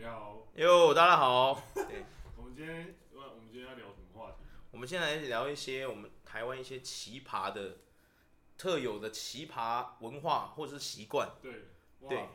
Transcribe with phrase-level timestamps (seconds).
[0.00, 1.62] 你好，哟，大家好。
[1.74, 4.36] 对，我们今天，我们今天要聊什么话题？
[4.70, 7.76] 我们先来聊一些我们台湾一些奇葩的、
[8.56, 11.28] 特有的奇葩文化或者是习惯。
[11.42, 11.66] 对，
[12.08, 12.26] 对。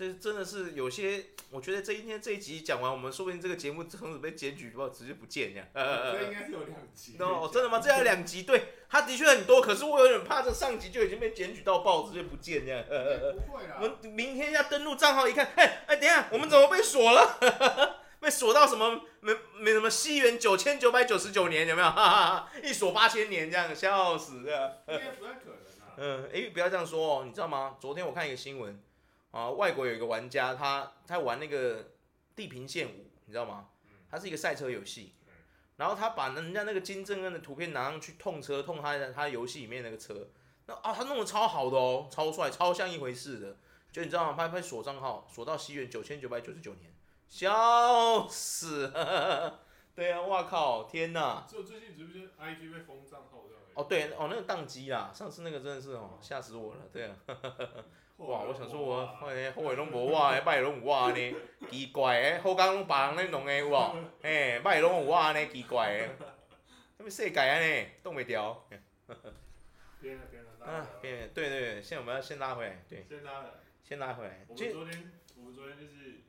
[0.00, 5.68] 这真的是有些，我觉得这一天这一集讲完，我们说不定这个节目从此被检举，不直接不见这样。
[5.74, 7.16] 呃，这应该是有两集。
[7.18, 7.78] 哦，真的吗？
[7.78, 12.82] 这有两集，对，它的确很多，可是我有点怕这上集就已经被检举到爆，直接不见这样。
[12.88, 13.76] 呃，不会啦。
[13.78, 18.00] 我们明天要登录账号一看，哎哎，等一下，我们怎么被锁了？
[18.20, 19.02] 被锁到什么？
[19.20, 21.88] 没没什么西元九千九百九十九年有没有？
[21.92, 24.72] 哈哈哈，一锁八千年这样，笑死这样。
[24.88, 25.92] 应该不太可能啊。
[25.98, 27.76] 嗯，哎，不要这样说哦，你知道吗？
[27.78, 28.82] 昨天我看一个新闻。
[29.30, 31.92] 啊，外国有一个玩家，他他玩那个
[32.34, 33.68] 地平线五，你知道吗？
[34.10, 35.14] 他是一个赛车游戏，
[35.76, 40.28] 然后他把人家那个金正恩的图片拿上去痛车，痛他他游戏里面那个车，
[40.66, 43.56] 那啊他弄得超好的哦，超帅，超像一回事的，
[43.92, 44.32] 就你知道吗？
[44.32, 46.92] 拍拍锁账号，锁到西元九千九百九十九年，
[47.28, 48.92] 笑死，
[49.94, 51.46] 对啊，哇靠，天哪！
[51.48, 53.62] 就最近直播间 IG 被封账号这样？
[53.74, 57.16] 哦对，哦那个宕机啦，上次那个真的是哦，吓死我了，对啊。
[58.20, 58.42] 哇！
[58.46, 61.34] 我想说我，我诶，好诶拢无我诶， 歹诶拢有我安尼，
[61.70, 63.96] 奇怪诶，好讲拢别人咧弄诶有无？
[64.22, 66.10] 诶，歹诶拢有我安尼，奇怪诶，
[66.98, 68.62] 什么世界安尼，挡袂掉。
[70.00, 73.04] 变了变了，啊，变了，对对对，现在我们要先拉回来，对。
[73.08, 73.54] 先拉回来。
[73.82, 74.46] 先拉回来。
[74.48, 76.20] 我们昨天，我们昨天就是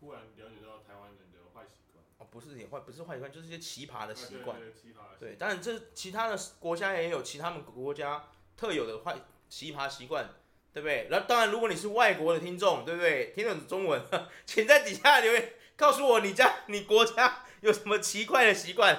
[0.00, 2.04] 忽然了解到台湾人的坏习惯。
[2.18, 4.58] 哦，不是也坏，不是坏习惯，就是一些奇葩的习惯。
[4.58, 5.18] 对对对，奇葩。
[5.18, 9.16] 对，当然这其他的国家也有其他们国家特有的坏
[9.48, 10.28] 奇葩习惯。
[10.76, 11.08] 对不对？
[11.10, 13.32] 那当然，如果你是外国的听众，对不对？
[13.34, 13.98] 听懂中文，
[14.44, 18.94] 请在底下留言告诉我你家、你国家有什么奇怪的习惯。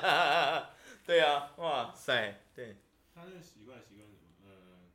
[1.06, 2.78] 对啊，哇塞，对。
[3.14, 4.50] 他这个习惯习惯什么？
[4.50, 4.90] 呃，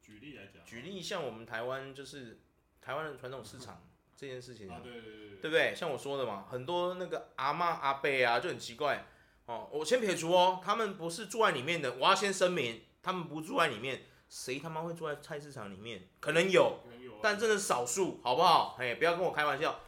[0.00, 0.64] 举例来讲。
[0.64, 2.40] 举例像我们台湾就是
[2.80, 3.86] 台湾的传统市场
[4.16, 5.74] 这件事情，啊对对对，对不对？
[5.74, 9.04] 像我说的嘛，很多那个阿妈阿伯啊就很奇怪
[9.44, 9.68] 哦。
[9.70, 14.06] 我先撇除哦，他们不是住在里面的，我要先声明，他们不住在里面。
[14.28, 16.08] 谁他妈会坐在菜市场里面？
[16.20, 16.80] 可能有，
[17.22, 18.76] 但真的少数，好不好？
[18.78, 19.80] 哎，不要跟我开玩笑。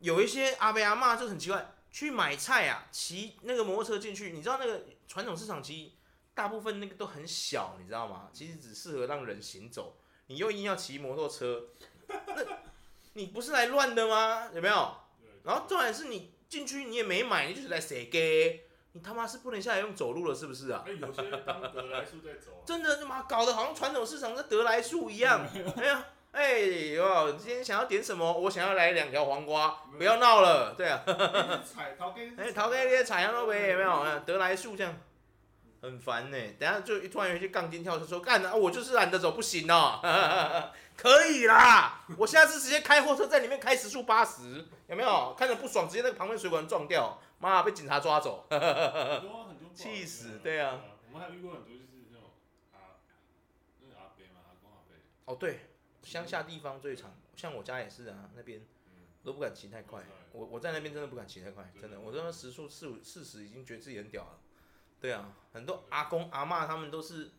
[0.00, 4.30] 有一些阿伯阿妈就很奇怪，去买菜啊，骑那个摩托车进去。
[4.32, 5.90] 你知道那个传统市场其实
[6.34, 8.28] 大部分那个都很小，你知道吗？
[8.32, 9.98] 其实只适合让人行走。
[10.26, 11.68] 你又硬要骑摩托车，
[12.08, 12.44] 那
[13.12, 14.50] 你不是来乱的吗？
[14.54, 14.96] 有没有？
[15.44, 18.66] 然后重点是你进去你也没买，你就是来赊给。
[18.94, 20.82] 你他妈是不能下来用走路了，是不是啊？
[20.86, 22.60] 欸、有些当得来速在走、啊。
[22.66, 25.46] 真的，他妈搞得好像传统市场是德来速一样。
[25.76, 28.30] 哎呀，哎呦，今天想要点什么？
[28.32, 30.74] 我想要来两条黄瓜，不要闹了。
[30.76, 31.00] 对啊。
[31.64, 32.32] 踩头给。
[32.36, 34.20] 哎，头给那些采样都没有没有？
[34.26, 34.94] 德来速这样，
[35.80, 36.36] 很烦呢。
[36.60, 40.00] 等下就突然有一些杠精跳出说干啊，我就是懒得走，不行哦。
[40.94, 45.34] 可以啦，我下次直接开货车在里面开时速八十，有没有？
[45.38, 47.18] 看着不爽，直接那个旁边水管撞掉。
[47.42, 48.46] 妈，被警察抓走，
[49.74, 50.80] 气死，对啊。
[51.08, 52.30] 我们还遇过很多，就是那种
[52.72, 53.02] 啊，
[53.80, 54.94] 那个阿伯嘛，阿公阿伯。
[55.24, 55.66] 哦，对，
[56.04, 58.64] 乡下地方最常，像我家也是啊，那边
[59.24, 60.04] 都不敢骑太快。
[60.30, 64.38] 我我在那边真的不敢骑太快，真的，我这边时速四五四十已经觉得自己很屌了。
[65.00, 67.32] 对啊，很多阿公阿妈他们都是，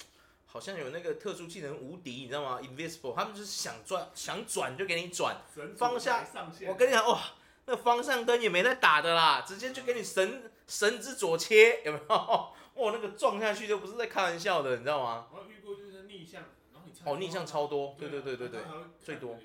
[0.48, 5.38] 好像有那个特殊技能无敌，你知道吗？Invisible，他们就是想转想转就给你转，
[5.78, 6.26] 方向，
[6.68, 7.22] 我跟你讲哇。
[7.66, 12.16] 那方向灯也没在打的啦，直接就给你神神之左切，有没有？
[12.76, 15.28] 哇，那个撞下去就不是在开玩笑的，你知道吗？
[15.32, 16.42] 我遇过就是逆向，
[16.74, 18.62] 然后你哦，逆向超多，对对对对对，
[19.00, 19.38] 最多。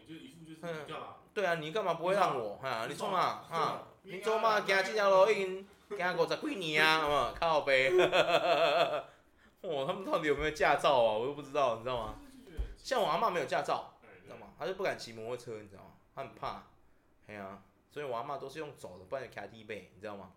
[0.63, 0.87] 嗯，
[1.35, 2.57] 对啊，你干嘛不会让我？
[2.57, 3.45] 哈，你冲啊！
[3.49, 7.35] 哈，你走嘛，行这条路已经行五十几年啊，好不好？
[7.39, 7.91] 靠北。
[9.61, 11.13] 哇，他们到底有没有驾照啊？
[11.19, 12.15] 我都不知道，你知道吗？
[12.77, 14.49] 像我阿妈没有驾照，知道吗？
[14.59, 15.91] 她就不敢骑摩托车，你知道吗？
[16.15, 16.63] 她很怕。
[17.29, 17.63] 哎呀。
[17.99, 20.33] 所以我阿嬷都是用走的，不然就卡地背，你知道吗？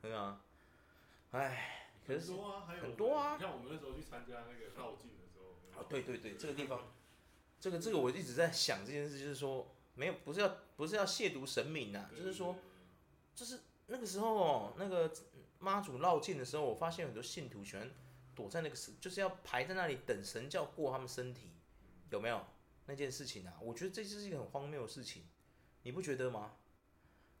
[0.00, 0.40] 对啊，
[1.32, 3.36] 唉，可是很多啊，还有很多啊。
[3.36, 5.78] 你看我们那时候去参加那个绕境的时候。
[5.78, 6.90] 哦，对对对，这个地方，
[7.60, 12.56] 这个这个我一直在想这件事，就是说，没有，不是要不是要亵渎神明呐、啊，就是说，
[13.34, 15.12] 就是那个时候哦，那个
[15.58, 17.90] 妈祖绕境的时候，我发现很多信徒喜欢
[18.34, 21.50] 躲在那个神，就是要排在那里等神教过他们身体，
[22.08, 22.42] 有没有
[22.86, 23.52] 那件事情啊？
[23.60, 25.24] 我觉得这就是一个很荒谬的事情，
[25.82, 26.54] 你不觉得吗？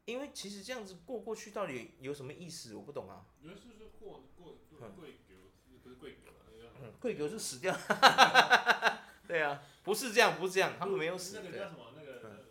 [0.04, 2.74] 因为其实这样子过过去到底有什么意思？
[2.74, 3.26] 我不懂啊。
[3.40, 5.34] 原来是说过过过跪狗，
[5.82, 6.32] 不是跪狗
[6.82, 7.76] 嗯，跪狗是死掉。
[9.28, 11.40] 对啊，不是这样，不是这样，他们没有死。
[11.42, 11.92] 那个叫什么？
[11.96, 12.44] 那个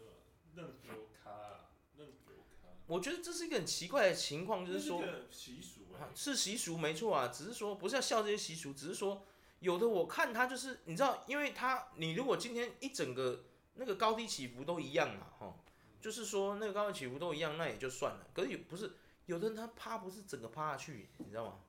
[0.55, 2.31] 认狗卡，认狗
[2.63, 2.69] 卡。
[2.87, 5.81] 我觉得这是一个很奇怪的情况，就是说习俗
[6.15, 9.25] 是习俗没错啊，只是说不是要笑这些习俗，只是说
[9.59, 13.43] 有的我看他就是你知道，因为他你如果今天一整个
[13.75, 15.55] 那个高低起伏都一样嘛，哈。
[16.01, 18.27] 就是说那个高低起伏都一样，那也就算了。
[18.33, 18.91] 可是有不是
[19.27, 21.59] 有的人他趴不是整个趴下去，你知道吗？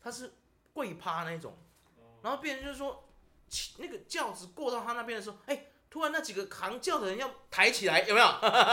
[0.00, 0.32] 他是
[0.72, 1.58] 跪趴那种，
[2.22, 3.08] 然后别人就是说，
[3.78, 8.26] 那个轿子过到他那边的时候，哎，突然那几个扛轿的人要抬起来，有没有？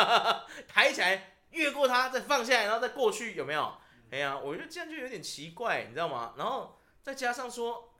[0.67, 3.75] 抬起来越过他再放下来，然后再过去，有没有？
[4.11, 6.35] 哎呀，我觉得这样就有点奇怪，你知道吗？
[6.37, 7.93] 然后再加上说，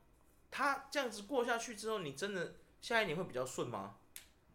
[0.50, 3.96] 他这样子过下去之后，你真的下一年会比较顺吗？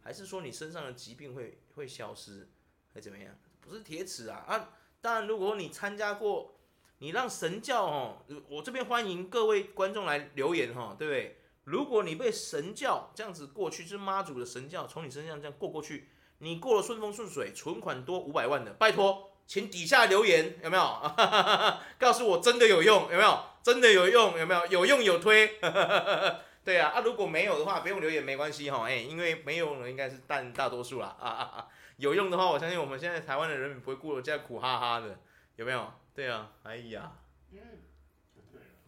[0.02, 2.48] 还是说你身上的疾病会会消失，
[2.94, 3.34] 会怎么样？
[3.60, 4.70] 不是铁齿啊啊！
[5.00, 6.54] 当然，如果你参加过，
[6.98, 8.18] 你让神教哦，
[8.48, 11.36] 我这边欢迎各位观众来留言哈，对不对？
[11.64, 16.08] 如果你被神教这样子过去，是妈祖的神教从你身上这样过过去，
[16.38, 19.28] 你过了顺风顺水，存款多五百万的，拜托。
[19.46, 21.12] 请底下留言有没有？
[21.98, 23.44] 告诉我真的有用有没有？
[23.64, 24.66] 真的有用有没有？
[24.66, 25.58] 有用有推，
[26.64, 27.00] 对啊啊！
[27.00, 31.68] 如果没有的话，不用留言没关系哈，哎，因为没有用的应该是占大多数啦啊啊啊！
[31.96, 35.18] 有用的话，我相信我们现在台湾的人民不会过得这样苦哈哈的，
[35.56, 35.92] 有没有？
[36.14, 37.12] 对啊，哎呀，
[37.50, 37.64] 因为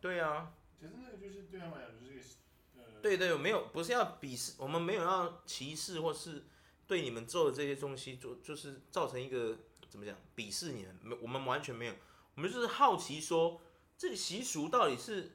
[0.01, 2.37] 对啊，其实那个就是对他们来讲就是
[2.77, 6.45] 呃，对对，没有不是要鄙视，我们没有要歧视或是
[6.87, 9.59] 对你们做的这些东西做，就是造成一个。
[9.93, 10.17] 怎么讲？
[10.35, 10.99] 鄙视你们？
[11.03, 11.93] 没，我们完全没有。
[12.35, 13.61] 我们就是好奇说，
[13.99, 15.33] 这个习俗到底是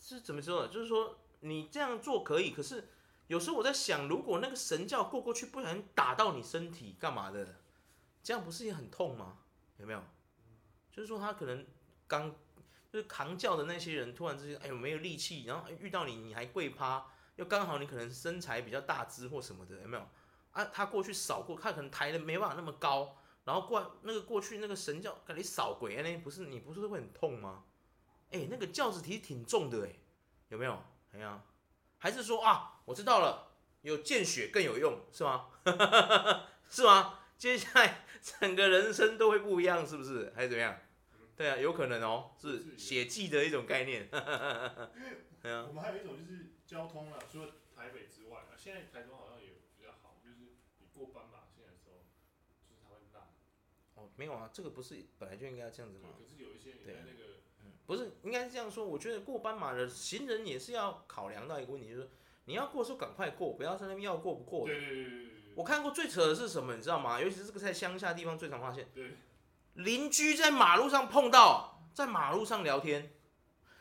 [0.00, 0.66] 是怎么说的？
[0.66, 2.88] 就是说，你这样做可以，可是
[3.26, 7.60] 有时候我在想，如果那个神教过过去，不小心打到你身体，干嘛的？
[8.22, 9.38] 这样不是也很痛吗？
[9.78, 10.02] 有没有？
[10.92, 11.66] 就是说，他可能
[12.06, 12.30] 刚
[12.90, 17.06] 就是扛轿的那些人，突然之间，哎呦，没有力气，然后遇到你，你还跪趴，
[17.36, 20.06] 又刚好你可能身材比较大只或什么的，有没有？
[20.52, 23.16] 啊，他过去扫过，他可能抬的没办法那么高。
[23.44, 27.64] 然后过那个过去那个神教，给你扫鬼那不是你不是会很痛吗？
[28.30, 29.94] 哎，那个轿子其实挺重的哎，
[30.50, 30.78] 有没有？
[31.12, 31.42] 哎呀，
[31.98, 33.52] 还是说啊，我知道了，
[33.82, 35.48] 有见血更有用是吗？
[36.70, 37.18] 是吗？
[37.36, 40.32] 接下来整个人生都会不一样，是不是？
[40.36, 40.78] 还是怎么样？
[41.36, 44.08] 对啊，有可能哦，是血迹的一种概念。
[44.12, 50.36] 我们还有一种就是交通啊，除了台北之外啊，现在台中好像也比较好，就是
[50.78, 52.04] 你过斑马线的时候。
[54.16, 56.10] 没有啊，这个不是本来就应该要这样子吗？
[56.18, 57.39] 可是有一些你在那个，嗯，
[57.90, 58.84] 不是应该是这样说。
[58.86, 62.08] 我觉得过斑马的行人也是要考量到一个问题，就是
[62.44, 64.72] 你要过的时候赶快过，不要在那边要过不过的。
[64.72, 65.30] 对对对对对。
[65.56, 67.20] 我看过最扯的是什么，你知道吗？
[67.20, 68.88] 尤其是这个在乡下地方最常发现。
[68.94, 69.16] 对。
[69.74, 73.12] 邻居在马路上碰到，在马路上聊天，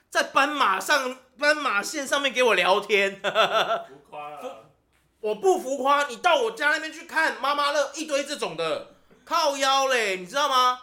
[0.09, 3.21] 在斑马上斑马线上面给我聊天。
[3.21, 4.71] 浮夸了！
[5.19, 8.95] 我不浮夸，你到我家那边去看，妈妈乐一堆这种的。
[9.23, 10.79] 靠腰嘞，你知道吗？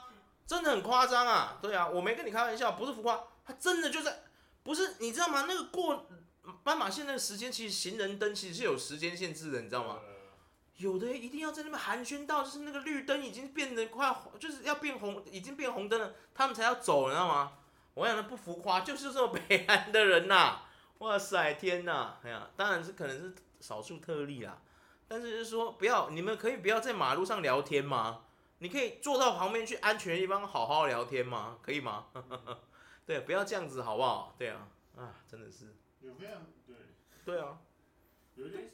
[0.47, 1.59] 真的很夸张啊！
[1.61, 4.23] 对啊，我没跟你开玩笑，不是浮夸，他真的就在，
[4.63, 5.47] 不是你知道吗？
[5.49, 6.07] 那个过
[6.63, 9.99] 斑马线那个时间，其实行人灯其实是有时间限制的，你知道吗？
[10.77, 17.53] 有的一定要在那边寒暄到，就是那个绿灯已经变得快，就是要变红，已经变红灯了，他们才要走，你知道吗？
[17.95, 20.69] 我讲的不浮夸，就是这种北安的人呐、啊！
[20.99, 22.15] 哇塞，天呐！
[22.23, 24.59] 哎呀，当然是可能是少数特例啦，
[25.09, 28.21] 但是就是说，不要，你们可以不要在马路上聊天吗？
[28.59, 31.59] 你可以坐到旁边去安全的地方好好聊天吗？
[31.63, 32.07] 可以吗？
[33.05, 34.35] 对，不要这样子好不好？
[34.39, 35.77] 对啊，啊，真的是。
[36.01, 36.11] 对。
[37.25, 37.61] 对啊。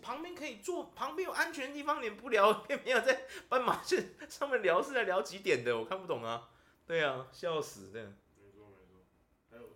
[0.01, 5.79] 旁边可以坐，旁边有安全的地方，你不聊，偏偏要在斑马线上面聊，是在聊几点的？
[5.79, 6.49] 我看不懂啊。
[6.87, 8.05] 对啊，笑死的。
[8.37, 9.05] 没错没错。
[9.51, 9.69] 还有。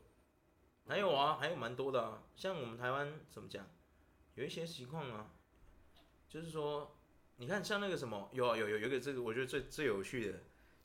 [0.89, 3.65] 还有啊，还有蛮多的啊，像我们台湾怎么讲？
[4.35, 5.31] 有一些情况啊，
[6.29, 6.93] 就是说。
[7.39, 10.39] 你看，像那个什么，有有有有一个这个，我觉得最最有趣的，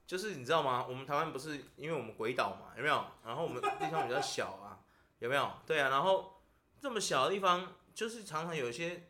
[0.06, 0.86] 就是你知道吗？
[0.86, 3.06] 我们台湾不是因为我们鬼岛嘛，有没有？
[3.24, 4.84] 然后我们地方比较小啊，
[5.20, 5.50] 有没有？
[5.66, 6.42] 对啊，然后
[6.82, 9.08] 这么小的地方，就是常常有一些，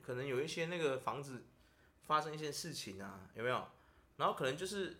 [0.00, 1.44] 可能有一些那个房子
[2.02, 3.68] 发生一些事情啊，有没有？
[4.16, 4.96] 然后可能就是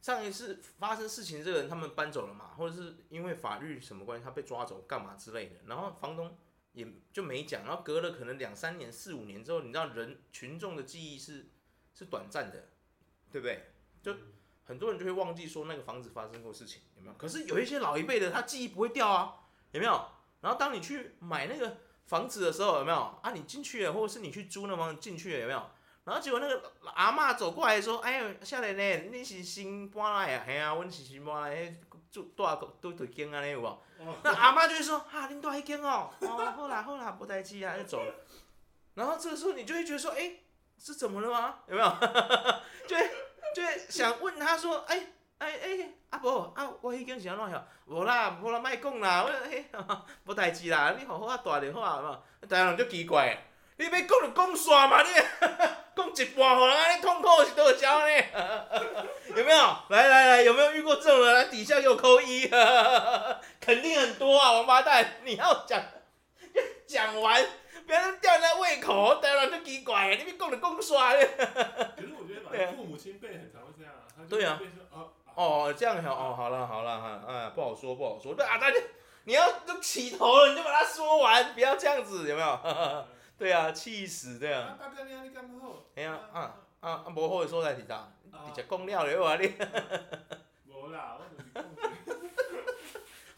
[0.00, 6.38] 上一次发生事情这个人他们搬走了嘛，或者是因为法律什么关系他被抓走干嘛之类的，然后房东。
[6.74, 11.46] 也就没讲，然后隔了可能两三年、四五年之后，你知道人群众的记忆是
[11.94, 12.68] 是短暂的，
[13.32, 13.72] 对不对？
[14.02, 14.14] 就
[14.64, 17.14] 很多人就会忘记说那个房子发生过事情，有没有？
[17.16, 20.08] 可是有一些老一辈的，他记忆不会掉啊，有没有？
[20.40, 23.18] 然后当你去买那个房子的时候，有没有？
[23.22, 25.70] 啊，你进去了，或者是你去租那房子进去了，有没有？
[26.04, 30.44] 然后结果那个阿嬷走过来说：“哎呦，少年呢，你是新搬来啊？
[30.46, 31.74] 嘿啊，我是新搬来。”
[32.14, 33.78] 住大个都都惊安尼有无？
[34.22, 38.14] 那阿妈就会说：哈、啊，恁住迄间哦，哦，好啦好啦，无代志啊，就走了。
[38.94, 40.44] 然后这个时候你就会觉得说：哎、欸，
[40.78, 41.56] 是怎么了吗？
[41.66, 41.88] 有没有？
[42.86, 43.10] 就会
[43.52, 47.66] 就会想问他说：哎哎哎，阿婆啊，我迄间是安怎样？
[47.86, 49.66] 无啦，无啦，莫讲啦，我嘿，
[50.24, 52.22] 无代志啦，你好好啊，住就好啊，嘛。
[52.48, 53.36] 大家人就奇怪，
[53.76, 55.08] 你要讲就讲煞嘛，你
[55.96, 58.06] 讲一半好了，你痛苦是多少呢？
[59.34, 59.76] 有没有？
[59.88, 61.34] 来来来，有没有遇过这种人？
[61.34, 62.48] 来底下给我扣一，
[63.60, 65.16] 肯定很多啊，王八蛋！
[65.24, 65.82] 你要讲，
[66.86, 67.44] 讲完，
[67.86, 71.12] 不要吊人家胃口，当然就奇怪，你别讲的讲耍。
[71.12, 71.28] 可是
[72.16, 74.22] 我觉得，父母亲辈很常会这样啊。
[74.28, 74.60] 对啊。
[75.34, 78.34] 哦，这样好哦，好了好了哈，哎，不好说不好说。
[78.34, 78.76] 对啊，大家
[79.24, 83.06] 你要都起头了，你就把它说完，不要这样子，有没有？
[83.36, 84.76] 对啊，气死对啊。
[84.78, 85.84] 大哥，你你干不好？
[85.96, 88.12] 哎呀，啊啊啊，无好的所在是啥？
[88.46, 89.52] 直接讲了了，我你。
[90.68, 91.64] 无啦，我就是讲。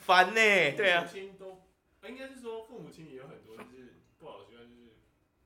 [0.01, 1.05] 烦呢，对啊。
[1.05, 1.63] 父母亲都，
[2.09, 4.91] 应该是说父母亲也有很多就是不好的习惯，就是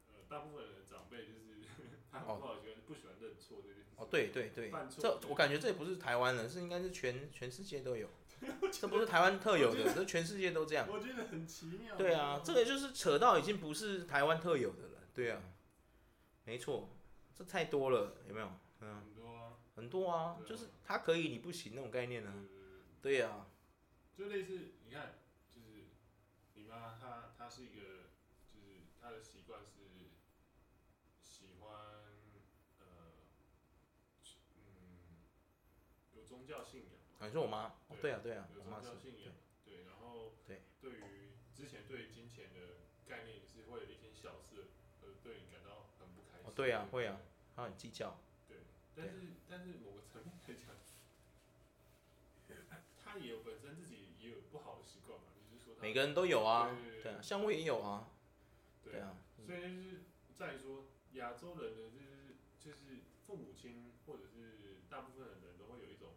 [0.08, 1.64] 呃，大部分的长辈就是
[2.12, 3.84] 他不好的习惯，不喜欢认错这件事。
[3.96, 8.08] 哦，对对对，这我感觉这也不是台湾人，是应该是全全世界都有。
[8.72, 10.86] 这不是台湾特有的，这全世界都这样。
[10.88, 11.96] 我觉得很奇妙。
[11.96, 15.00] 对啊，这个就是扯到已经不是台湾特有的了。
[15.12, 15.42] 对啊，
[16.44, 16.88] 没错，
[17.34, 18.50] 这太多了，有没有？
[18.80, 22.32] 嗯，很多啊，很多啊，就是他可以你不行那种概念呢。
[23.02, 23.46] 对啊。
[24.16, 25.18] 就类似，你看，
[25.50, 25.88] 就是
[26.54, 28.10] 你妈她她是一个，
[28.52, 30.10] 就是她的习惯是
[31.22, 31.70] 喜欢
[32.80, 32.84] 呃，
[34.54, 35.24] 嗯，
[36.14, 36.99] 有宗教信仰。
[37.26, 37.74] 你说我妈？
[38.00, 39.32] 对啊，对啊，有宗教信仰，
[39.64, 44.68] 对，然后对，对于之前对金钱的概念也是会有一些小事，
[45.02, 46.50] 呃，对你感到很不开心。
[46.56, 47.20] 对啊，会啊，
[47.54, 48.16] 他很计较。
[48.48, 48.56] 对，
[48.96, 49.12] 但是
[49.48, 50.74] 但是某个层面来讲，
[53.04, 58.08] 他也有本身自己也有不好的习惯嘛，就是说每个人都有啊，对啊，像我也有啊，
[58.82, 59.14] 对啊，
[59.46, 60.00] 所以就是
[60.34, 66.14] 在于说亚洲人的就是就是父母亲或者是大部分人都会有一种。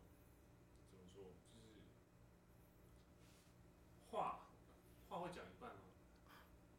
[5.10, 5.82] 话会讲一半吗？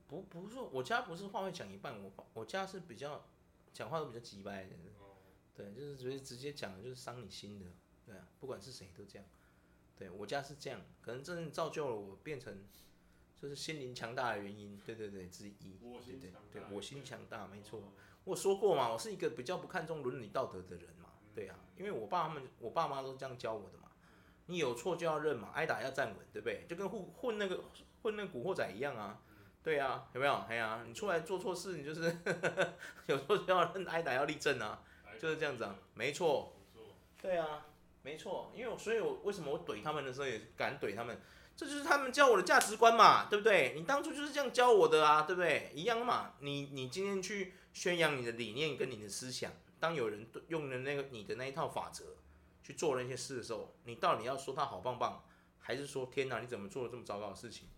[0.08, 3.24] 不，不是说，我家不是话会讲一半，我我家是比较
[3.72, 4.70] 讲话都比较直白的，
[5.54, 7.66] 对，就是直接直接讲，就是伤你心的，
[8.04, 9.26] 对啊，不管是谁都这样，
[9.96, 12.64] 对我家是这样，可能真正造就了我变成
[13.36, 17.80] 就是心灵强大的原因，对对对之一，对对对，我心强大，没错，
[18.24, 23.90] 我说过嘛，我是一个比较不看重伦理道德的人嘛，对啊，因为我爸他们，我爸妈都是这样教我的嘛，
[24.46, 26.66] 你有错就要认嘛，挨打要站稳，对不对？
[26.68, 27.64] 就跟混混那个。
[28.04, 29.18] 混那古惑仔一样啊，
[29.64, 30.34] 对啊，有没有？
[30.46, 32.02] 哎呀，你出来做错事，你就是
[33.08, 34.78] 有时候就要挨打，要立正啊，
[35.18, 36.52] 就是这样子啊，没错，
[37.20, 37.64] 对啊，
[38.02, 41.18] 没错，因为我所以，我为什么我怼他们的时候也敢怼他们？
[41.56, 43.72] 这就是他们教我的价值观嘛，对不对？
[43.74, 45.70] 你当初就是这样教我的啊，对不对？
[45.74, 52.04] 一样嘛，你你今天去宣扬你的理念跟你的思想，当有人用了那个你的那一套法则
[52.62, 55.24] 去做那些事的时候，你到底要说他好棒棒，
[55.58, 57.68] 还是说天哪，你怎么做了这么糟糕的事情？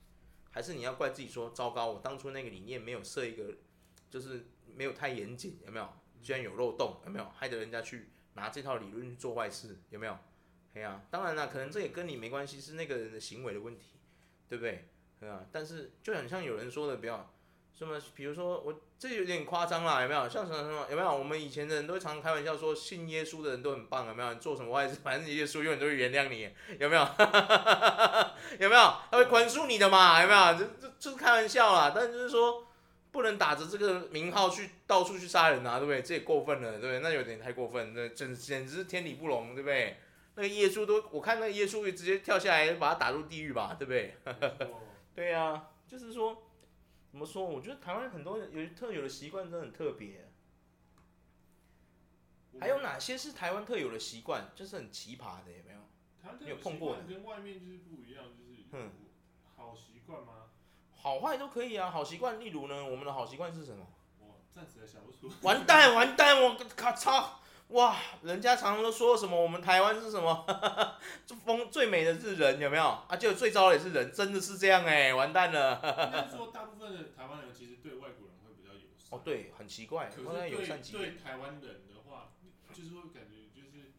[0.57, 3.59] 还是你要怪自己说糟糕，我当初那个理念没有设一个，
[4.09, 5.87] 就是没有太严谨，有没有？
[6.23, 7.29] 居然有漏洞，有没有？
[7.29, 10.19] 害得人家去拿这套理论去做坏事，有没有？
[10.73, 13.99] 对啊，当然了，可能这也跟你没关系，是那个人的行为的问题，
[14.49, 14.89] 对不对？
[15.21, 17.31] 对啊，但是就很像有人说的，比较。
[17.79, 18.01] 什么？
[18.15, 20.27] 比如说我这有点夸张啦，有没有？
[20.27, 20.87] 像什么什么？
[20.91, 21.15] 有没有？
[21.15, 24.33] 我们以前的人都常常开玩笑说，信耶稣的人都很棒，有没有？
[24.33, 26.49] 你做什么坏事， 反正耶稣永远都会原谅你，
[26.81, 27.03] 有没有？
[28.59, 28.95] 有没有？
[29.11, 30.23] 他会宽恕你的嘛？
[30.23, 30.55] 有没有？
[30.59, 32.67] 这这就是开玩笑啦，但就是说
[33.13, 36.01] 不能打着这个名号去到处去杀人啊，对不对？
[36.01, 37.01] 这也过分了，对不对？
[37.01, 39.99] 那有点太过分，那简简直是天理不容，对不对？
[40.37, 44.17] 那个耶稣都，我看那个耶稣会直接跳下来把他打入地狱吧，对不对？
[45.15, 46.43] 对呀、啊，就是说。
[47.17, 47.43] 怎么说？
[47.47, 50.31] 我觉得台湾很多有特有的习惯真的很特别。
[52.61, 54.51] 还有哪些是台湾特有的习惯？
[54.55, 55.81] 就是很奇葩的，有没有？
[56.41, 57.05] 你有碰过的？
[57.05, 58.91] 跟外面就是不一样，就是嗯，
[59.57, 60.51] 好习惯吗？
[60.95, 61.91] 好坏都可以啊。
[61.91, 63.87] 好习惯，例如呢，我们的好习惯是什么？
[64.21, 65.33] 我暂时还想不出。
[65.41, 66.43] 完蛋，完蛋！
[66.43, 67.41] 我靠操！
[67.69, 70.47] 哇，人家常常都说什么我们台湾是什么？
[71.45, 72.85] 风最美的是人，有没有？
[72.85, 75.75] 啊，就最糟的也是人，真的是这样哎、欸，完蛋了。
[75.83, 79.09] 应该说，大部分的台湾人其实对外国人会比较友善。
[79.11, 80.09] 哦，对，很奇怪。
[80.09, 80.51] 可是对
[80.93, 82.33] 对台湾人的话，
[82.73, 83.93] 就是会感觉就是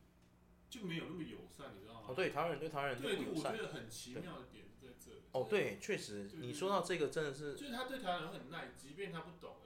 [0.70, 2.08] 就没有那么友善，你知道吗？
[2.08, 3.52] 哦，对，台湾人对台湾人对不友善。
[3.52, 5.24] 我觉得很奇妙的点在这里。
[5.34, 7.54] 哦，对，确实，你说到这个真的是。
[7.56, 9.58] 就是他对台湾人很耐，即便他不懂，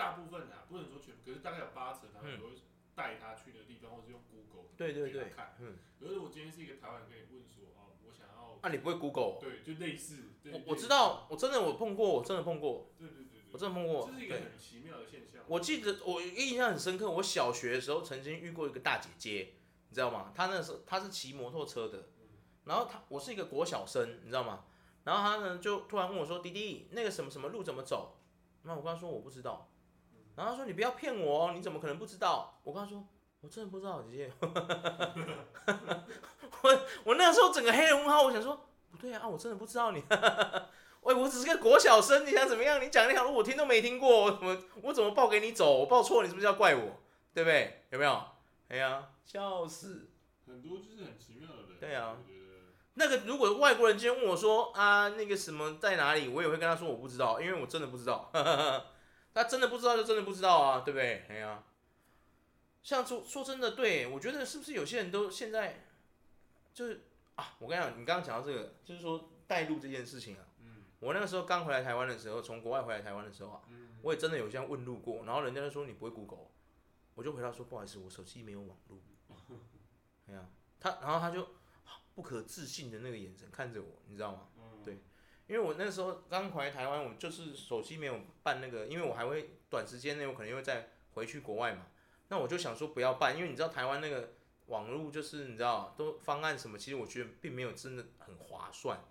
[0.00, 2.56] 大部分啊，不能说全部，可是大概有八成他们都会。
[2.92, 5.56] 带他去的地方，或是用 Google 对对对看。
[5.60, 8.58] 嗯，比如说我今天是一个台湾人，跟你问说，啊，我想要。
[8.60, 9.38] 那、啊、你不会 Google？
[9.40, 10.24] 对，就类似。
[10.52, 12.90] 我我知道，我真的我碰过，我真的碰过。
[12.98, 13.40] 对对对对。
[13.52, 14.06] 我真的碰过。
[14.06, 15.40] 这是一个很奇妙的现象。
[15.46, 19.54] 我记得我印象很深刻，我小学的时候曾经遇过一个大姐姐，
[19.88, 20.32] 你知道吗？
[20.34, 22.10] 她那时候她是骑摩托车的，
[22.64, 24.64] 然后她我是一个国小生，你知道吗？
[25.04, 28.18] 然后她呢就突然问我说：“弟弟，那个什么什么路怎么走？”
[28.64, 29.69] 那我跟她说我不知道。
[30.36, 32.58] 然后他说你不要骗我哦，你怎么可能不知道？
[32.64, 33.06] 我跟他说
[33.40, 34.32] 我真的不知道，姐姐。
[36.62, 40.02] 我我那时候整个黑人问号，我想说不对啊，我真的不知道你。
[41.02, 42.80] 喂，我只是个国小生，你想怎么样？
[42.82, 45.78] 你讲那条路我听都没听过，我怎么我怎么报给你走？
[45.78, 47.00] 我报错，你是不是要怪我？
[47.32, 47.84] 对不对？
[47.90, 48.22] 有没有？
[48.68, 50.10] 哎呀，笑死！
[50.46, 51.80] 很多就是很奇妙的人。
[51.80, 52.18] 对啊。
[52.94, 58.30] 那个如果外国人今天问我说啊，那个什么在哪里，我也会跟他说我不知道，因为我真的不知道。
[59.32, 61.24] 他真的不知道就真的不知道啊，对不对？
[61.28, 61.62] 哎呀，
[62.82, 65.84] 像说说真的，对，我觉得是不是有些人都现在
[66.74, 67.02] 就是
[67.36, 70.44] 啊，我跟你讲，你刚刚讲到这个，就是说带路这件事情啊。
[70.62, 70.82] 嗯。
[71.00, 73.62] 我那个时候刚回来台湾的时候，从国外回来台湾的时候啊，
[74.02, 76.48] 我也真的有这样问路过，然后人家就说你不会 Google，
[77.14, 78.98] 我就回答说不好意思，我手机没有网络。
[80.28, 81.46] 哎呀，他然后他就。
[82.12, 84.48] 不可置信的那个眼神看着我，你知道吗？
[85.50, 91.88] 对，因为我那时候刚回来台湾，我就是手机没有办那个，因为我还会短时间内我可能又再回去国外嘛。
[92.28, 94.30] 那我就想说不要办，因为你知道台湾那个
[94.66, 99.02] 网络就是你知道都方案什么，其实我觉得并没有真的很划算，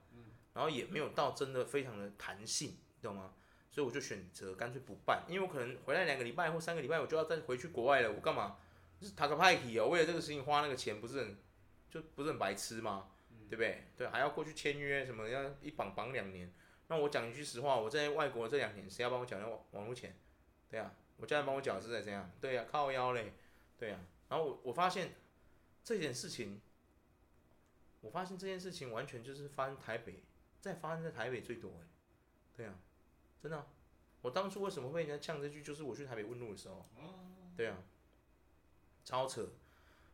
[0.54, 3.34] 然后也没有到真的非常的弹性，你懂吗？
[3.70, 8.58] 所以我就选择干脆不办，因为我可能回来两个礼拜或三个礼拜我就要再回去国外了，我干嘛？
[9.00, 11.38] 就是塔克派体哦，为了这个事情花那个钱不是很？
[11.90, 13.08] 就不是很白痴吗？
[13.50, 13.84] 对不对？
[13.98, 16.54] 对，还要过去签约什么，要一绑绑两年。
[16.88, 20.16] 那我讲一句实话，我在外国这两年，谁要帮我缴那网网络钱？
[20.70, 22.32] 对啊，我家人帮我缴是在这样。
[22.40, 23.34] 对呀、啊，靠腰嘞。
[23.78, 25.16] 对呀、啊，然后我我发现
[25.84, 26.62] 这件事情，
[28.02, 30.24] 我发现这件事情完全就是发生台北，
[30.62, 31.88] 在发生在台北最多哎。
[32.56, 32.76] 对啊，
[33.42, 33.68] 真的、啊。
[34.22, 36.86] 我当初为什么会人家呛这句，就是我去台北问路的时候。
[37.56, 37.78] 对啊，
[39.06, 39.48] 超扯。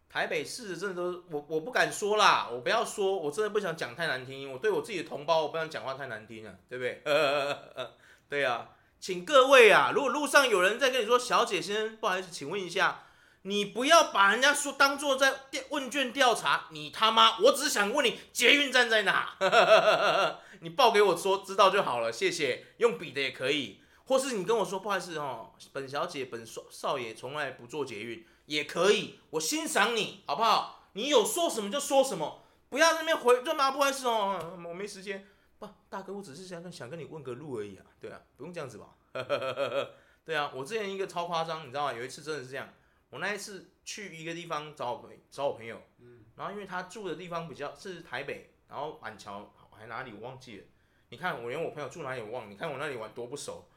[0.10, 4.52] 台北市真的都我我不敢说啦，我不要说，我真的不想讲太难听。
[4.52, 7.02] 我对我自己的同胞，我不想讲话太难听了，对不对？
[7.04, 7.92] 呃呃呃，
[8.30, 8.70] 对啊，
[9.00, 13.04] 请各位啊，如果路上有人在跟你说“小姐先生，不好意思，请问一下”，
[13.44, 15.34] 你不要把人家说当做在
[15.70, 19.36] 问卷调查，你他妈，我只是想问你捷运站在哪，
[20.62, 22.68] 你报给我说知道就好了，谢谢。
[22.78, 28.26] 用笔的也可以，或是你跟我说不好意思哦，本小姐本少少爷从来不坐捷运。
[28.45, 30.89] 也可以，我欣赏你，好不好？
[30.93, 35.27] 你有说什么就说什么，不要在那边回，就嘛不好意思哦，我没时间。
[35.60, 38.95] 不，大哥，我只是想跟想跟你问个路而已啊，对啊，不用这样子吧？
[40.23, 41.93] 对啊，我之前一个超夸张，你知道吗？
[41.93, 42.73] 有一次真的是这样，
[43.10, 50.63] 我那一次去一个地方找我朋找我朋友，嗯然后因为他住的地方比较是台北，然后板桥还哪里我忘记了。
[51.10, 53.67] 你看我连我朋友住哪里我忘了，你看我那里玩多不熟，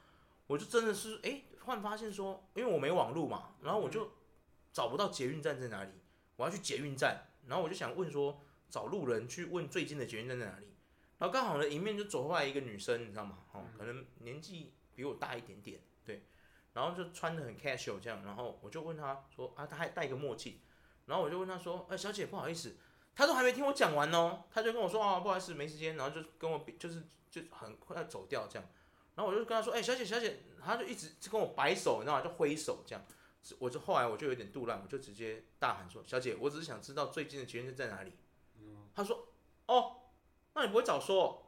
[0.46, 4.12] 我就真的是哎，突然发现说，因为我没网路嘛，然后我就。
[4.72, 5.90] 找不到捷运站在哪里，
[6.36, 10.66] 我要去捷运站，然后我就想问说，找路人去问最近的捷运站在哪里，
[11.18, 13.38] 然后刚好呢，迎面就走过来一个女生，你知道吗？
[13.52, 16.22] 哦，可能年纪比我大一点点，对，
[16.74, 20.60] 然后就穿的很 casual 这样，然后我就问她说，啊，她还戴个墨镜，
[21.06, 22.76] 然后我就问她说，哎，小姐不好意思，
[23.14, 28.68] 她都还没听我讲完哦，她就跟我说，啊，不好意思，没时间，然后就跟我就是就很快走掉这样，
[29.16, 32.22] 然后我就跟她说，哎，小姐小姐，她就一直就跟我摆手，你知道吗？
[32.22, 33.04] 就挥手这样。
[33.58, 38.12] 我就后来我就有点杜烂，我就直接大喊说：“小姐，我只是想知道最近的捷运站在哪里。”
[38.94, 39.28] 他说
[39.66, 40.02] ：“哦，
[40.54, 41.46] 那你不会早说。”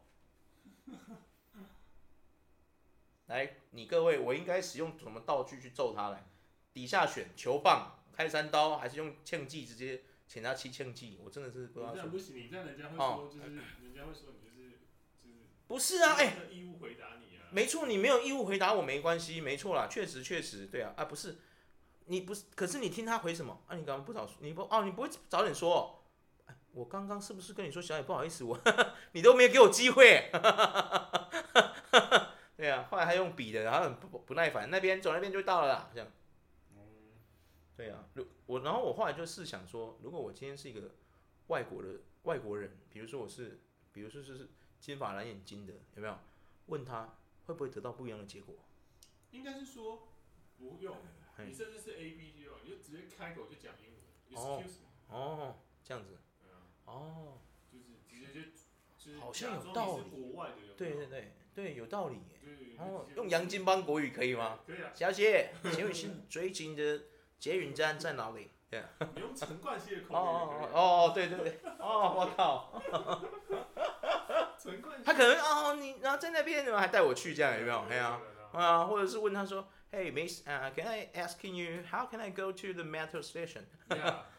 [3.27, 6.27] 来，你各位，我应该使用什么道具去揍他来？
[6.73, 11.19] 底下选球棒、开山刀，还是用枪技直接请他七枪技？
[11.23, 11.93] 我真的是不知道。
[11.93, 14.71] 这样不行，你这样人家会说就是，人家会说你就是
[15.23, 15.35] 就是。
[15.69, 16.39] 不是啊，哎。
[16.51, 17.49] 义务回答你啊。
[17.53, 21.39] 没错，你没有义务回答我没关系，没错啦，确实确实，对啊，啊不是。
[22.11, 23.63] 你不是，可是你听他回什么？
[23.69, 26.03] 啊，你刚刚不早说，你不哦，你不会早点说。
[26.47, 28.61] 哎，我刚刚是不是跟你说小姐不好意思，我
[29.15, 30.29] 你都没有给我机会。
[32.57, 36.09] 对啊，后来还用笔的，然后很不不耐烦，那边走那边就到了啦，这样。
[37.77, 40.97] 对啊，如我然后我后来就试想说，如果我今天是一个
[41.47, 43.61] 外国的外国人，比如说我是，
[43.93, 46.19] 比如说是金发蓝眼睛的，有没有？
[46.67, 48.57] 问他会不会得到不一样的结果？
[49.31, 50.09] 应该是说
[50.59, 50.97] 不用。
[51.47, 54.01] 你甚至是 A B C 哦，你就直接开口就讲英文。
[54.35, 54.63] 哦
[55.09, 56.19] 哦，这样子。
[56.85, 57.39] 哦，
[57.71, 58.51] 就是直接
[58.99, 60.05] 就，好像有道理。
[60.77, 62.77] 对对对对，有道理耶。
[62.79, 64.61] 哦，用杨金邦国语可以吗？
[64.67, 64.91] 可以啊。
[64.95, 67.03] 小姐，请问是最近的
[67.39, 68.51] 捷运站在哪里？
[68.71, 68.89] 对啊。
[69.15, 70.17] 你用陈冠希的口音。
[70.17, 71.61] 哦哦哦，对对对。
[71.79, 72.83] 哦，我靠。
[74.59, 75.05] 陈冠希。
[75.05, 77.55] 他可能哦，你然后在那边，怎么还带我去这样？
[77.59, 77.85] 有没有？
[77.85, 78.19] 没有。
[78.53, 79.69] 啊，或者是问他说。
[79.93, 83.63] Hey, Miss, uh, can I asking you how can I go to the metro station?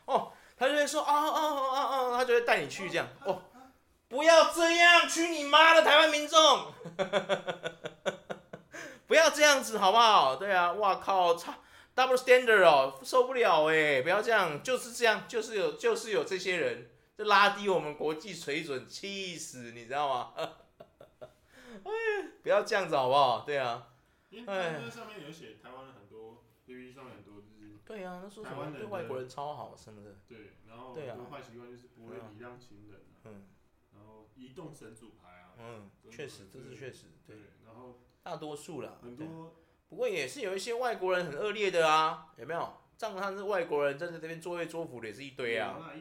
[0.06, 3.06] 哦， 他就会说，哦哦哦哦，他就会带你去这样。
[3.26, 3.42] 哦，
[4.08, 6.72] 不要这样，去你妈的台湾民众！
[9.08, 10.38] 不要这样子好不好？
[10.38, 11.54] 对啊，哇靠，操
[11.94, 20.32] ，double standard 哦，受不了哎，不要这样，就是这样，就是有，就是有这些人，就拉低我们国际水准，气死，你知道吗？
[21.84, 21.92] 哎，
[22.42, 23.44] 不要这样子好不好？
[23.46, 23.88] 对啊，
[24.32, 28.72] 因为那上面有写台湾很多，PPT 上面很多就是，对啊，那说什么？
[28.72, 33.44] 对外国人超好什么的，对，然后很多坏习惯就是不会礼让情人，嗯，
[33.94, 39.54] 然后移动神主牌啊，嗯，确实，这是确实，对，然后大多数啦，很多，
[39.90, 42.74] 不过也是有一些外国人很恶劣的啊，有没有？
[42.98, 45.92] 仗他是外国人站在这边作威作福的也是一堆啊，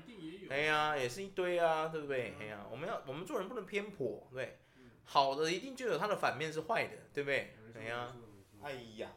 [0.51, 2.35] 哎呀，也是一堆啊，对不对？
[2.39, 4.59] 哎呀，我们要我们做人不能偏颇，对。
[5.05, 7.57] 好的一定就有它的反面是坏的，对不对？
[7.73, 8.13] 对呀。
[8.63, 9.11] 哎呀，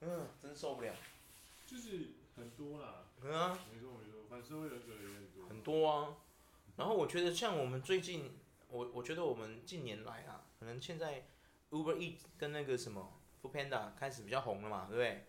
[0.00, 0.94] 嗯，真受不了。
[1.66, 3.04] 就是很多啦。
[3.22, 3.58] 嗯啊。
[3.72, 5.48] 没错没错，反社会人格也很多。
[5.48, 6.16] 很多啊。
[6.76, 11.26] 然后我觉得像我们最近，我我觉得我们近年来啊，可能现在
[11.70, 15.26] Uber Eats 跟那个什么 Foodpanda 开始比较红了嘛，对不对？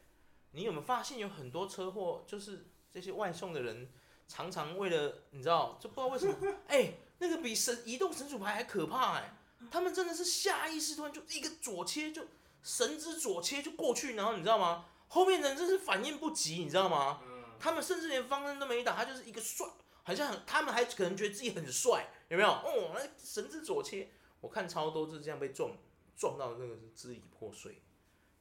[0.51, 3.89] 你有没有发现有很多车祸，就是这些外送的人
[4.27, 9.33] 常常为了你知道，就不知道为什么，哎，那个比神移动神主牌还可怕哎。
[9.69, 12.25] 他们真的是下意识突然就一个左切就
[12.63, 14.85] 神之左切就过去，然后你知道吗？
[15.07, 17.21] 后面人真是反应不及，你知道吗？
[17.59, 19.67] 他们甚至连方向都没打，他就是一个帅，
[20.03, 22.49] 好像很，他们还可能觉得自己很帅，有没有？
[22.49, 25.71] 哦，那神之左切，我看超多就是这样被撞
[26.15, 27.81] 撞到那个支离破碎。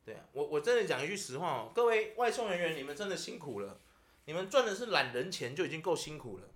[0.04, 3.80] 对啊，我我真的讲一句实话哦，各位外送人员，你们真的辛苦了，
[4.26, 6.48] 你们赚的是懒人钱就已经够辛苦了，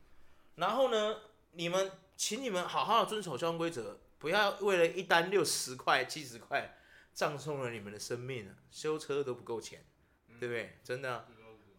[0.57, 1.17] 然后呢，
[1.53, 3.99] 你们请你们好好的遵守交通规则。
[4.17, 6.75] 不要为了一单六十块、七十块，
[7.15, 8.55] 葬送了你们的生命啊！
[8.71, 9.83] 修车都不够钱，
[10.29, 10.79] 嗯、对不对？
[10.83, 11.29] 真的、啊，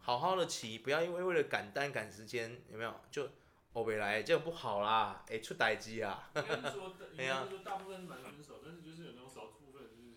[0.00, 3.00] 好好的骑，不要因为为了赶单赶时间，有没有？
[3.10, 3.28] 就
[3.74, 6.30] 欧北来，这样不好啦，哎，出代志啊！
[6.34, 10.14] 应该说， 应该说大部分是蛮遵守，但是就是有那种少部分就是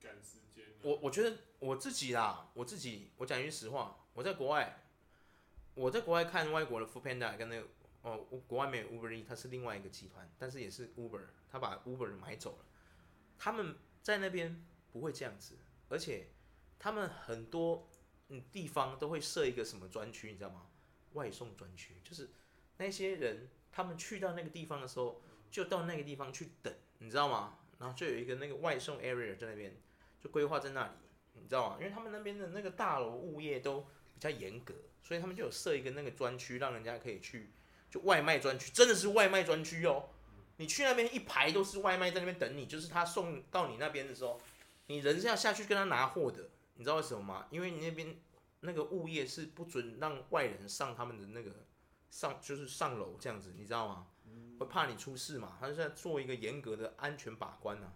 [0.00, 0.64] 赶时间。
[0.82, 4.84] 我我觉得我自己啦，我自己，我讲句实话，我在国外，
[5.74, 7.66] 我在国外看外国的 Foodpanda 跟那个。
[8.04, 12.66] 哦，国外没有 Uber E，它是另外一个集团，但是也是 Uber，他把 Uber 买走了。
[13.38, 14.62] 他们在那边
[14.92, 15.56] 不会这样子，
[15.88, 16.28] 而且
[16.78, 17.88] 他们很多
[18.28, 20.66] 嗯地方都会设一个什么专区，你知道吗？
[21.14, 22.28] 外送专区，就是
[22.76, 27.58] 那些人他们去到那个地方的时候，就到那个地方去等，你知道吗？
[27.78, 29.74] 然后就有一个那个外送 area 在那边，
[30.20, 30.92] 就规划在那里，
[31.32, 31.76] 你知道吗？
[31.78, 33.80] 因为他们那边的那个大楼物业都
[34.12, 37.50] 比较严格，所以他们就有设一个那个专区，让人家可以去。
[37.90, 40.10] 就外卖专区，真的是外卖专区哦！
[40.56, 44.40] 你去那边一排都是外卖在那边等你，就是他送到你那边的时候，
[44.86, 46.48] 你人是要下去跟他拿货的。
[46.76, 47.46] 你知道为什么吗？
[47.50, 48.16] 因为你那边
[48.60, 51.50] 那个物业是不准让外人上他们的那个
[52.10, 54.06] 上，就是上楼这样子，你知道吗？
[54.58, 55.56] 会怕你出事嘛？
[55.60, 57.86] 他是在做一个严格的安全把关呐，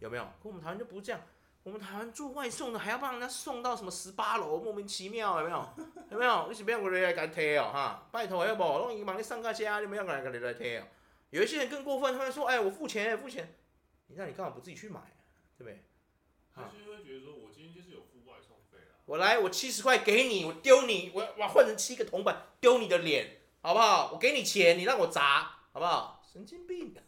[0.00, 0.24] 有没有？
[0.42, 1.20] 可我们台湾就不是这样。
[1.64, 5.68] 我们台湾做外送的还要帮人家送到什么十八楼，莫名其妙，有没有？
[6.12, 6.46] 有没有？
[6.48, 10.84] 你是不要过来给他贴哦，哈，拜托要不，我已经帮你上个家，你不要过来给你来贴哦。
[11.30, 13.54] 有一些人更过分，他们说，哎，我付钱，付钱，
[14.06, 15.00] 你那你干嘛不自己去买，
[15.56, 15.84] 对不对？
[16.54, 18.98] 他就会觉得说，我今天就是有付外送费啊。
[19.04, 24.12] 我来，我七十块给你，我丢你，我我换成七个铜板丢你的脸，好不好？
[24.12, 26.22] 我给你钱，你让我砸，好不好？
[26.32, 26.94] 神经病。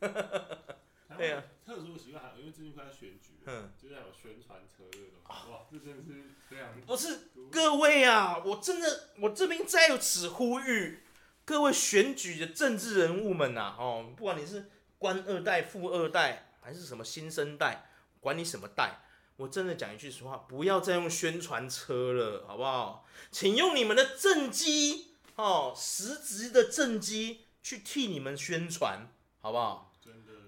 [1.16, 1.42] 对啊。
[1.66, 6.80] 特殊习惯还有，因为最近快要选举，嗯，就在有宣传车这个东西，哇，这真的是非常。
[6.86, 11.02] 不是各位啊，我真的，我这边在此呼吁
[11.50, 19.00] 各位选举的政治人物们呐、啊，哦，不管你是官二代、富二代，还是什么新生代，管你什么代，
[19.34, 23.04] 我真的讲一句实话，不要再用宣传车了，好不好？
[23.32, 29.08] 请用你们的政绩，哦，实质的政绩去替你们宣传，
[29.40, 29.92] 好不好？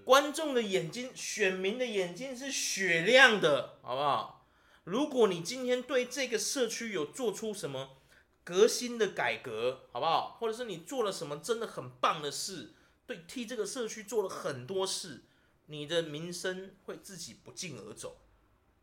[0.05, 4.47] 观众的眼睛，选民的眼睛是雪亮的，好不好？
[4.85, 7.97] 如果你今天对这个社区有做出什么
[8.43, 10.37] 革新的改革，好不好？
[10.39, 12.73] 或者是你做了什么真的很棒的事，
[13.05, 15.23] 对，替这个社区做了很多事，
[15.67, 18.17] 你的名声会自己不胫而走，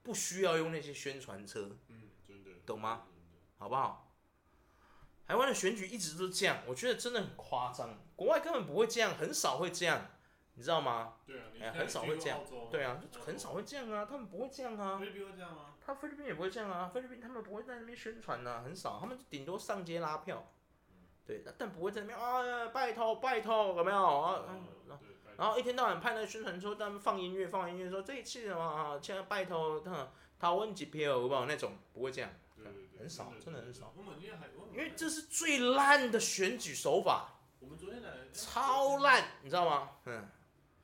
[0.03, 3.07] 不需要用那些宣传车，嗯，真的，懂吗？
[3.59, 4.14] 好不好？
[5.27, 10.11] 台湾的选举一直都是这样，我觉得真的很夸张，国外根本不会这样，很少会这样。
[10.55, 11.14] 你知道吗？
[11.25, 12.40] 对啊，哎，很少会这样。
[12.70, 15.01] 对啊，就很少会这样啊，他们不会这样啊。
[15.01, 15.69] 这样吗？
[15.90, 20.46] 他菲律宾也不会这样啊，菲律宾他们不会在那边宣传呐，很少，他们顶多上街拉票。
[21.26, 24.44] 对，但不会在那边啊，拜托拜托，有没有啊？
[25.37, 32.31] 然后一天到晚派那个宣传车，他们放音乐放音乐，说这一次嘛，现在拜托他他问几票，有没有那种不会这样，
[32.96, 33.92] 很少，真的很少。
[34.72, 37.40] 因为这是最烂的选举手法。
[37.59, 39.90] 我们昨天来超烂，你知道吗？
[40.05, 40.29] 嗯。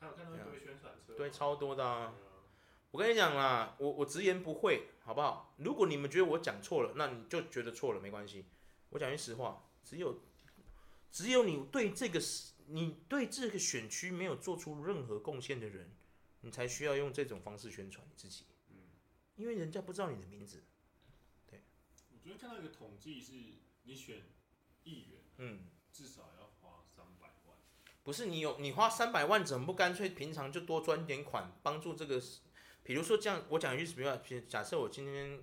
[0.01, 2.12] 还有看到一堆宣传车，对，超多的啊！
[2.90, 5.55] 我跟你讲啦，我我直言不讳，好不好？
[5.59, 8.45] 如果你们觉得我讲错了，那你就觉得错了，没关系。
[8.88, 10.21] 我讲句实话，只有
[11.12, 12.21] 只有你对这个
[12.66, 15.92] 你对这个选区没有做出任何贡献的人，
[16.40, 18.47] 你才需要用这种方式宣传你自己。
[18.71, 18.79] 嗯，
[19.37, 20.64] 因为人家不知道你的名字。
[21.49, 21.62] 对，
[22.11, 23.33] 我昨天看到一个统计，是
[23.85, 24.25] 你选
[24.83, 25.61] 议员，嗯，
[25.92, 27.57] 至少要花三百万。
[28.03, 32.21] 不是你有你花三百万，怎么不干脆平常就多赚点款，帮助这个？
[32.87, 34.16] 比如说这样，我讲一句什么话？
[34.49, 35.42] 假设我今天，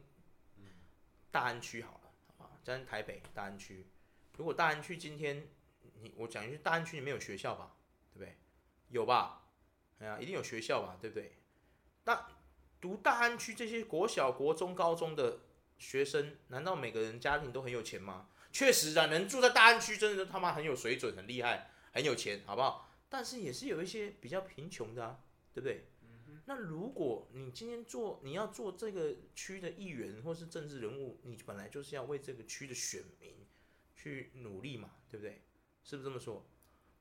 [1.30, 3.86] 大安区好了，好吧，在台北大安区，
[4.38, 5.50] 如果大安区今天，
[6.02, 7.76] 你我讲一句，大安区里面有学校吧，
[8.14, 8.38] 对不对？
[8.88, 9.50] 有吧？
[10.00, 11.36] 哎呀，一定有学校吧，对不对？
[12.06, 12.28] 那
[12.80, 15.40] 读大安区这些国小、国中、高中的
[15.78, 18.30] 学生，难道每个人家庭都很有钱吗？
[18.54, 22.90] 确实啊，能住在大安区，真的他妈很有水准、很厉害、很有钱，好不好？
[23.10, 25.20] 但是也是有一些比较贫穷的啊，
[25.54, 25.90] 对不对？
[26.46, 33.34] 那如果你今天做，你要做这个区的议员或是政治人物，你本来就是要为这个区的选民
[33.96, 35.42] 去努力嘛，对不对？
[35.84, 36.46] 是不是这么说？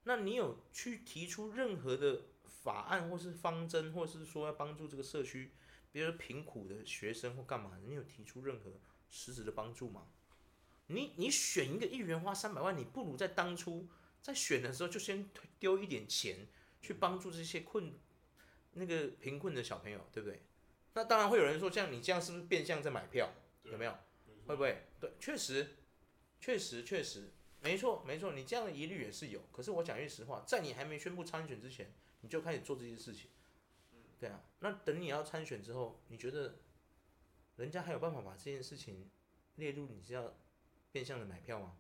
[0.05, 5.51] 那你有去提出任何的法案或是方针，或是说要帮助这个社区，
[5.91, 7.79] 比如说贫苦的学生或干嘛？
[7.85, 10.07] 你有提出任何实质的帮助吗？
[10.87, 13.89] 你你选一个议员花三百万，你不如在当初
[14.21, 15.29] 在选的时候就先
[15.59, 16.47] 丢一点钱
[16.81, 17.93] 去帮助这些困。
[18.73, 20.43] 那个贫困的小朋友，对不对？
[20.95, 23.31] 那当然会有人说，像你这样是不是变相在买票？
[23.65, 23.97] 有没有？
[24.47, 24.83] 会不会？
[25.01, 25.77] 对，确实，
[26.41, 27.31] 确实，确实，
[27.61, 29.41] 没错，没错，你这样的疑虑也是有。
[29.53, 33.31] 可是我讲句实话，在你还没宣布参选之前，你就开始做这些事情，
[34.19, 34.43] 对啊。
[34.59, 36.59] 那等你要参选之后，你觉得
[37.57, 39.09] 人家还有办法把这件事情
[39.55, 40.37] 列入你是要
[40.91, 41.77] 变相的买票吗？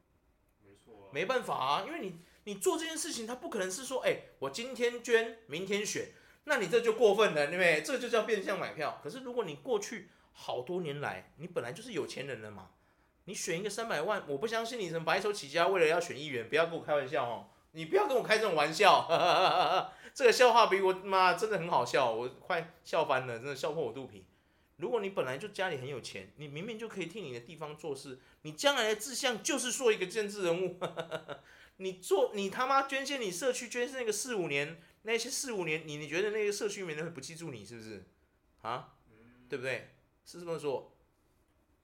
[0.64, 6.12] 没错啊，没办法啊，因为你你做这件事情，他不可能是说，哎，我今天捐，明天选。
[6.44, 7.82] 那你这就过分了，对不对？
[7.82, 9.00] 这就叫变相买票。
[9.02, 12.70] 可是如果你过去好多年来，你本来就是有钱人了嘛，
[13.26, 24.26] 你选一个三百万，我不相信你什么白手起家，为了要选议员，不要跟我开玩笑哦，你不要跟我开这种玩笑，哈哈哈哈，这个笑话比我妈真的很好笑，我快笑翻了，真的笑破我肚皮。
[24.82, 30.76] 如果你本来就家里很有钱，你明明就可以替你的地方做事，你将来的志向就是做一个政治人物，
[31.78, 34.82] 你做你他妈捐献你社区捐献那个四五年。
[35.04, 38.04] 那些四五年，你你觉得那个社区里面人会不记住你是不是？
[38.60, 39.96] 啊，嗯、对不对？
[40.24, 40.92] 是这么说，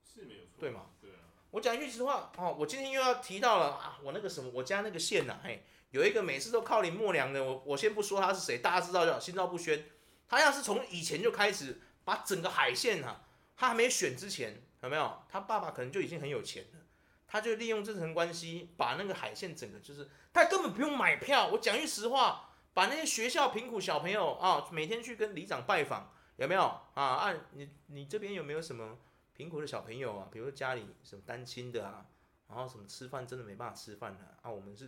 [0.05, 0.85] 是没有错，对吗？
[1.01, 1.19] 对啊。
[1.51, 9.83] 我讲一句实话哦，我今天又要提到了啊，我那个什么，我家那个县呐、啊，嘿，有一个每次都靠你默娘的，我我先不说他是谁，大家知道叫心照不宣。
[10.29, 13.21] 他要是从以前就开始把整个海线啊，
[13.55, 15.21] 他还没选之前，有没有？
[15.29, 16.79] 他爸爸可能就已经很有钱了，
[17.27, 21.47] 他就利用这层关系，把那个海线整个就是，他根本不用买票。
[21.49, 22.45] 我讲句实话。
[22.71, 26.61] 把那些学校贫苦小朋友啊，每天去跟里长拜访，有没有
[26.93, 27.03] 啊？
[27.03, 28.97] 啊，你你这边有没有什么
[29.33, 30.29] 贫苦的小朋友啊？
[30.31, 32.05] 比如说家里什么单亲的啊，
[32.47, 34.49] 然后什么吃饭真的没办法吃饭的啊？
[34.49, 34.85] 我们是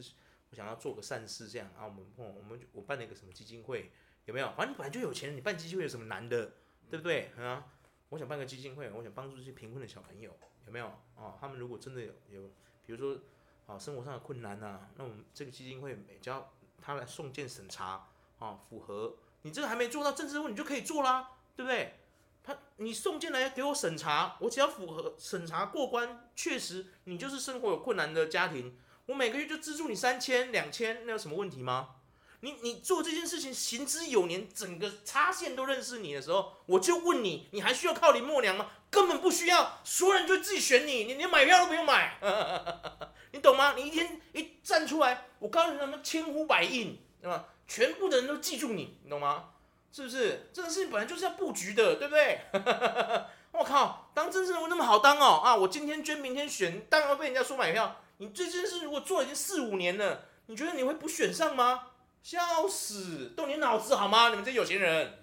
[0.51, 3.91] 我想要做个善事这样啊，我们我们我办了一个什么基金会，
[4.25, 4.47] 有没有？
[4.55, 6.53] 反正你本来就有钱，你办基金会有什么难的，
[6.91, 7.65] 对不对啊？
[8.09, 11.35] 我想办个基金会，我想帮助这些贫困的小朋友，有没有啊？
[11.39, 12.41] 他们如果真的有有，
[12.85, 13.19] 比如说
[13.65, 16.51] 啊生活上的困难呐，那我们这个基金会每交。
[16.83, 18.07] 他来送件审查
[18.39, 21.99] 啊，符合你这个还没做到政治问，你就可以做啦，对不对？
[22.43, 28.75] 他你送件来给我审查，我只要符合审查过关，确实你就是生活有困难的家庭，
[29.05, 31.97] 我每个月就资助你三千两千，那有什么问题吗？
[32.41, 38.67] 你你做这件事情行之有年，整个插线都认识你的时候，我就问你，你还需要靠林默娘吗？
[38.89, 42.17] 根本不需要，所有人就自己选你，你连买票都不用买。
[43.31, 43.73] 你懂吗？
[43.77, 47.45] 你一天一站出来，我告诉你，他们千呼百应，对吧？
[47.67, 49.45] 全部的人都记住你，你懂吗？
[49.93, 50.49] 是不是？
[50.51, 52.39] 这个事情本来就是要布局的，对不对？
[53.53, 55.55] 我靠，当政治人物那么好当哦啊！
[55.55, 58.01] 我今天捐，明天选，当然被人家说买票。
[58.17, 61.90] 你这件事如果做已经四五年了，你觉得你会不选上吗？
[62.23, 64.29] 笑死，动点脑子好吗？
[64.29, 65.19] 你们这有钱人。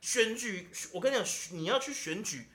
[0.00, 2.48] 选举，我跟你讲，你要去选举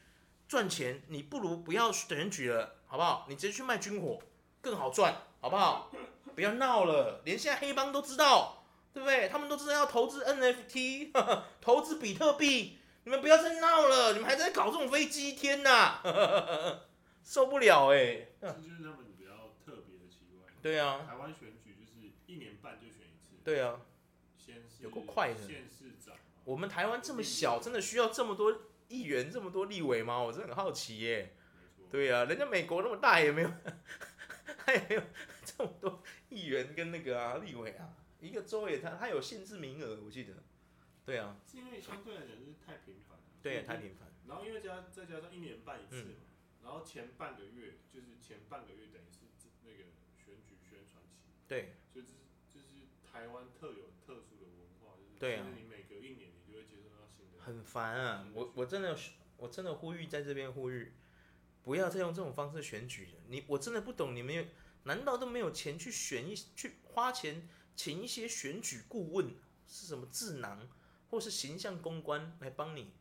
[0.48, 2.76] 赚钱，你不如不要选举了。
[2.90, 3.26] 好不好？
[3.28, 4.18] 你直接去卖军火，
[4.62, 5.92] 更好赚，好不好？
[6.36, 9.28] 不要闹了，连现在黑帮都知道，对不对？
[9.28, 12.80] 他们都知道要投资 NFT，呵呵投资比特币。
[13.04, 16.02] 你们不要再闹了，你们还在搞这种飞机，天哪，
[17.24, 18.34] 受不了哎、欸！
[18.42, 19.32] 这就是他们比较
[19.66, 20.54] 特别的奇怪。
[20.62, 22.87] 对啊，台湾选举就是一年半就。
[23.48, 23.80] 对啊，
[24.82, 25.40] 有够快的。
[25.40, 30.22] 县市长，我们台湾这么小，真的需要这么多议员、这么多立委吗？
[30.22, 31.34] 我真的很好奇耶、欸。
[31.90, 33.52] 对、啊，人家美国那么大也没有，
[34.60, 35.02] 他也没有
[35.46, 40.34] 这么多议员跟那个啊立委啊，一个州也他他有限制名额，我记得，
[41.06, 41.40] 对啊。
[41.50, 43.24] 是因为相对来讲就是太频繁了。
[43.42, 44.10] 对，太频繁。
[44.28, 49.20] 然后因为加再加上一年半一次嘛，嗯、然后前半个月就是前半个月等于是
[49.64, 49.86] 那个
[50.18, 51.32] 选举宣传期。
[51.48, 51.78] 对。
[53.18, 55.20] 台湾特有特殊的文化，就是。
[55.20, 55.48] 对啊。
[55.56, 57.44] 你每隔一年你就会接受到新的。
[57.44, 58.28] 很烦啊！
[58.34, 58.96] 我我真的
[59.38, 60.94] 我真的呼吁在这边呼吁，
[61.64, 63.22] 不要再用这种方式选举了。
[63.28, 64.46] 你我真的不懂你们有。
[64.84, 69.36] 难道都没有钱去选一去花钱请一些选举顾问，
[69.68, 70.70] 是什么智囊
[71.10, 72.94] 或是形象公关来帮你，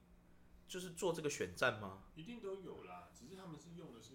[0.66, 2.02] 就是做这个选战吗？
[2.16, 4.14] 一定都有啦，只是他们是用的是，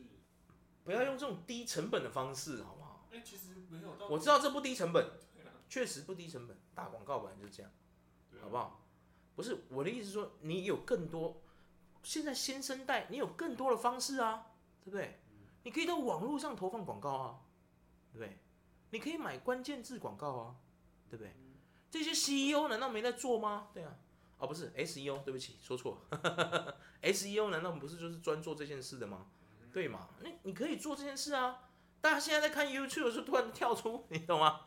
[0.83, 3.07] 不要用这种低成本的方式，好不好？
[3.09, 5.09] 哎、欸，其实没有到，我知道这不低成本，
[5.71, 7.71] 确实不低成本，打广告本来就是这样，
[8.41, 8.85] 好不好？
[9.33, 11.41] 不是我的意思是说，你有更多，
[12.03, 14.47] 现在新生代你有更多的方式啊，
[14.83, 15.21] 对不对？
[15.63, 17.41] 你可以到网络上投放广告啊。
[18.13, 18.37] 对不对？
[18.89, 20.55] 你可以买关键字广告啊，
[21.09, 21.33] 对不对？
[21.89, 23.69] 这些 CEO 难道没在做吗？
[23.73, 23.95] 对啊，
[24.37, 26.77] 哦不是 SEO，对不起，说错了。
[27.01, 29.27] SEO 难道不是就是专做这件事的吗？
[29.71, 30.09] 对嘛？
[30.19, 31.69] 那你可以做这件事啊。
[32.01, 34.65] 大家现在在看 YouTube 的时候，突然跳出，你懂吗？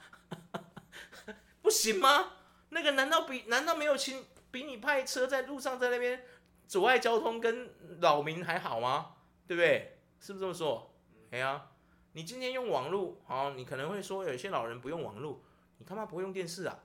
[1.63, 2.33] 不行吗？
[2.71, 6.25] 那个难道比难道没有请比你派车在路上在那边
[6.67, 9.15] 阻碍交通跟扰民还好吗？
[9.47, 9.99] 对不对？
[10.21, 10.95] 是不是这么说？
[11.31, 11.69] 哎呀。
[12.17, 15.43] 你今天用网络，好，你可能会说有些老人不用网络，
[15.79, 16.79] 你他妈不会用电视啊？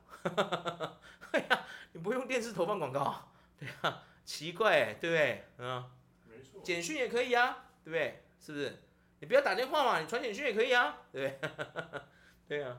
[1.31, 5.45] 对 呀，你不用电视投放广告，对呀，奇怪，对不对？
[5.59, 5.87] 嗯，
[6.27, 8.23] 没错，简讯也可以啊，对不对？
[8.39, 8.81] 是不是？
[9.19, 12.01] 你不要打电话嘛，你传简讯也可以啊，对不对？
[12.49, 12.75] 对呀，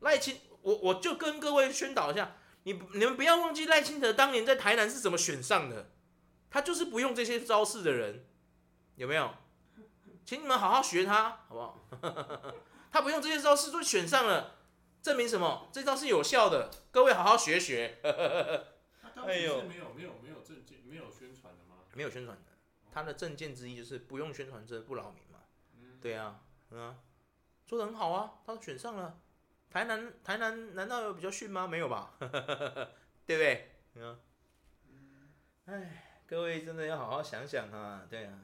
[0.00, 5.90] 赖清，我我就跟各位宣导一下，你你们不要忘记赖清德当年在台南是怎么选上的，
[6.50, 8.26] 他就是不用这些招式的人，
[8.96, 9.34] 有没有？
[10.24, 11.86] 请你们好好学他，好不好？
[12.90, 14.56] 他不用这些招式就选上了，
[15.00, 15.68] 证明什么？
[15.72, 17.98] 这招是有效的，各位好好学学。
[18.02, 21.76] 哎呦，没有没有没有证件，没有宣传的吗？
[21.94, 22.52] 没有宣传的，
[22.92, 25.38] 他的证件之一就是不用宣传，这不扰民嘛。
[26.00, 26.96] 对啊，嗯啊，
[27.66, 29.20] 做的很好啊，他选上了。
[29.70, 31.66] 台南台南难道有比较逊吗？
[31.66, 32.14] 没有吧？
[33.26, 33.70] 对不对？
[33.94, 34.18] 嗯，
[35.66, 38.38] 哎，各位真的要好好想想啊，对啊。